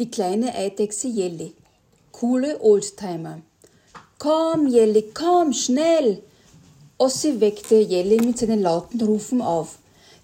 [0.00, 1.52] Die kleine Eidechse Jelly.
[2.10, 3.42] Coole Oldtimer.
[4.18, 6.20] Komm, Jelly, komm, schnell!
[6.98, 9.78] Ossi weckte Jelly mit seinen lauten Rufen auf.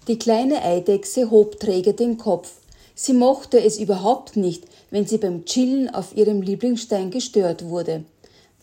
[0.09, 2.51] Die kleine Eidechse hob träge den Kopf.
[2.95, 8.03] Sie mochte es überhaupt nicht, wenn sie beim Chillen auf ihrem Lieblingsstein gestört wurde.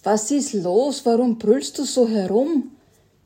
[0.03, 1.07] Was ist los?
[1.07, 2.73] Warum brüllst du so herum?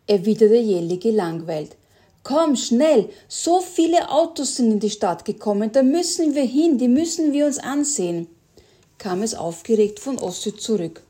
[0.06, 1.76] erwiderte Jelly gelangweilt.
[2.22, 6.88] Komm schnell, so viele Autos sind in die Stadt gekommen, da müssen wir hin, die
[6.88, 8.28] müssen wir uns ansehen,
[8.98, 11.02] kam es aufgeregt von Ossi zurück.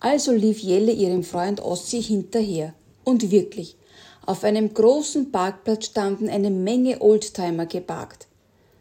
[0.00, 2.74] Also lief Jelle ihrem Freund Ossi hinterher.
[3.04, 3.76] Und wirklich,
[4.24, 8.26] auf einem großen Parkplatz standen eine Menge Oldtimer geparkt.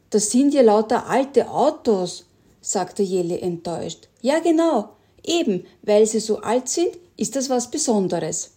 [0.09, 2.25] Das sind ja lauter alte Autos,
[2.61, 4.07] sagte Jelle enttäuscht.
[4.21, 4.89] Ja, genau,
[5.23, 8.51] eben, weil sie so alt sind, ist das was Besonderes.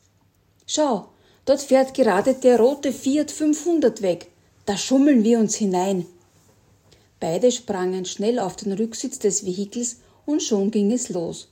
[0.67, 1.09] Schau,
[1.49, 4.27] Dort fährt gerade der rote Fiat 500 weg.
[4.67, 6.05] Da schummeln wir uns hinein.
[7.21, 11.49] Beide sprangen schnell auf den Rücksitz des Vehikels und schon ging es los.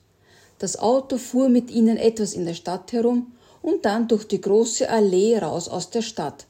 [0.58, 4.86] Das Auto fuhr mit ihnen etwas in der Stadt herum und dann durch die große
[4.86, 6.44] Allee raus aus der Stadt.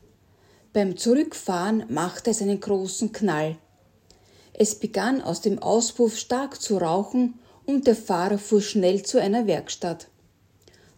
[0.72, 3.58] Beim Zurückfahren machte es einen großen Knall.
[4.54, 9.46] Es begann aus dem Auspuff stark zu rauchen und der Fahrer fuhr schnell zu einer
[9.46, 10.08] Werkstatt.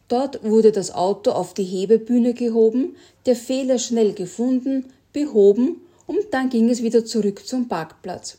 [0.08, 6.48] Dort wurde das Auto auf die Hebebühne gehoben, der Fehler schnell gefunden, behoben und dann
[6.48, 8.38] ging es wieder zurück zum Parkplatz.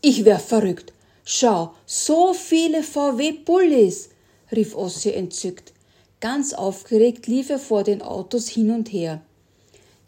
[0.00, 0.92] Ich wär verrückt.
[1.24, 4.10] Schau, so viele VW-Bullis,
[4.50, 5.72] rief Ossi entzückt.
[6.20, 9.22] Ganz aufgeregt lief er vor den Autos hin und her.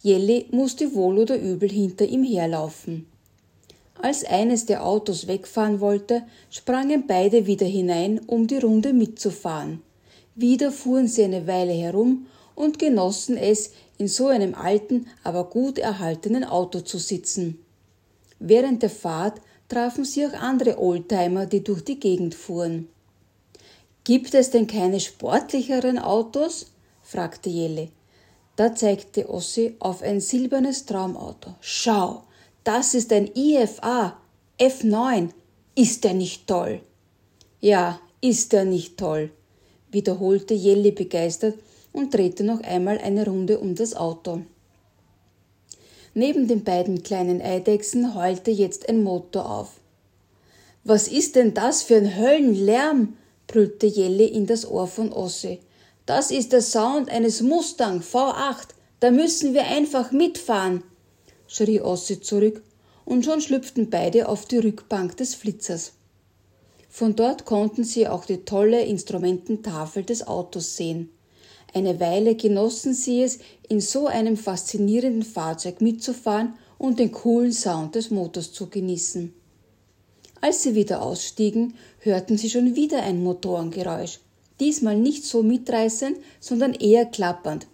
[0.03, 3.07] Jelly musste wohl oder übel hinter ihm herlaufen.
[4.01, 9.81] Als eines der Autos wegfahren wollte, sprangen beide wieder hinein, um die Runde mitzufahren.
[10.35, 15.79] Wieder fuhren sie eine Weile herum und genossen es, in so einem alten, aber gut
[15.79, 17.65] erhaltenen Auto zu sitzen.
[18.41, 22.89] Während der Fahrt trafen sie auch andere Oldtimer, die durch die Gegend fuhren.
[24.03, 26.67] Gibt es denn keine sportlicheren Autos?
[27.03, 27.89] fragte Jelle.
[28.57, 31.55] Da zeigte Ossi auf ein silbernes Traumauto.
[31.61, 32.25] Schau,
[32.63, 34.17] das ist ein IFA
[34.59, 35.31] F9.
[35.75, 36.81] Ist der nicht toll?
[37.61, 39.31] Ja, ist der nicht toll,
[39.95, 41.55] wiederholte Jelly begeistert
[41.93, 44.43] und drehte noch einmal eine Runde um das Auto.
[46.13, 49.81] Neben den beiden kleinen Eidechsen heulte jetzt ein Motor auf.
[50.85, 53.17] Was ist denn das für ein Höllenlärm?
[53.47, 55.61] brüllte Jelly in das Ohr von Ossi.
[56.07, 58.69] Das ist der Sound eines Mustang V8.
[59.01, 60.83] Da müssen wir einfach mitfahren,
[61.47, 62.63] schrie Ossi zurück,
[63.05, 65.93] und schon schlüpften beide auf die Rückbank des Flitzers.
[66.97, 71.11] Von dort konnten sie auch die tolle Instrumententafel des Autos sehen.
[71.73, 77.97] Eine Weile genossen sie es, in so einem faszinierenden Fahrzeug mitzufahren und den coolen Sound
[77.97, 79.35] des Motors zu genießen.
[80.41, 84.21] Als sie wieder ausstiegen, hörten sie schon wieder ein Motorengeräusch.
[84.61, 87.67] Diesmal nicht so mitreißend, sondern eher klappernd.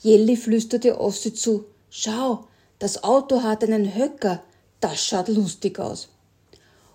[0.00, 2.48] Jelly flüsterte Ossi zu: Schau,
[2.80, 4.42] das Auto hat einen Höcker.
[4.80, 6.08] Das schaut lustig aus.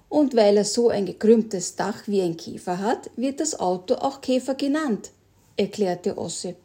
[0.10, 4.22] Und weil er so ein gekrümmtes Dach wie ein Käfer hat, wird das Auto auch
[4.22, 5.12] Käfer genannt,
[5.58, 6.56] erklärte Ossi.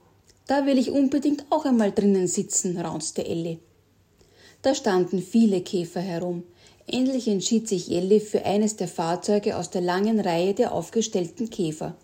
[0.47, 3.59] Da will ich unbedingt auch einmal drinnen sitzen, raunzte Elli.
[4.63, 6.43] Da standen viele Käfer herum.
[6.87, 11.95] Endlich entschied sich Elli für eines der Fahrzeuge aus der langen Reihe der aufgestellten Käfer.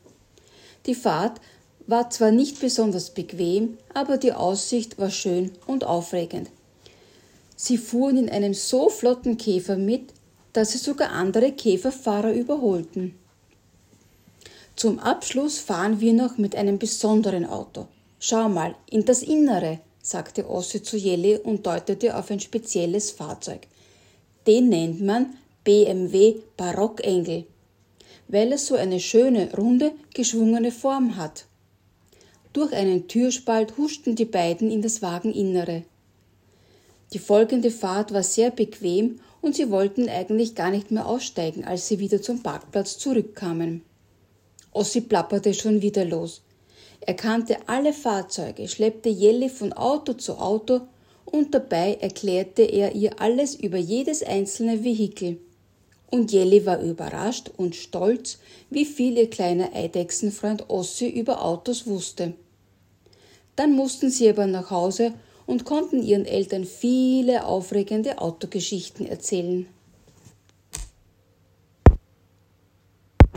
[0.86, 1.40] Die Fahrt
[1.86, 6.48] war zwar nicht besonders bequem, aber die Aussicht war schön und aufregend.
[7.56, 10.12] Sie fuhren in einem so flotten Käfer mit,
[10.56, 13.14] dass sie sogar andere Käferfahrer überholten.
[14.74, 17.88] Zum Abschluss fahren wir noch mit einem besonderen Auto.
[18.18, 23.66] Schau mal, in das Innere, sagte Ossi zu Jelly und deutete auf ein spezielles Fahrzeug.
[24.46, 27.44] Den nennt man BMW Barockengel,
[28.28, 31.44] weil es so eine schöne, runde, geschwungene Form hat.
[32.54, 35.82] Durch einen Türspalt huschten die beiden in das Wageninnere.
[37.12, 41.86] Die folgende Fahrt war sehr bequem und sie wollten eigentlich gar nicht mehr aussteigen, als
[41.86, 43.82] sie wieder zum Parkplatz zurückkamen.
[44.72, 46.42] Ossi plapperte schon wieder los.
[47.00, 50.80] Er kannte alle Fahrzeuge, schleppte Jelly von Auto zu Auto
[51.24, 55.38] und dabei erklärte er ihr alles über jedes einzelne Vehikel.
[56.10, 58.38] Und Jelly war überrascht und stolz,
[58.68, 62.34] wie viel ihr kleiner Eidechsenfreund Ossi über Autos wusste.
[63.54, 65.12] Dann mussten sie aber nach Hause
[65.46, 69.66] und konnten ihren Eltern viele aufregende Autogeschichten erzählen.